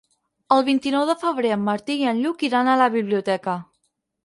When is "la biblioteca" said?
2.85-3.57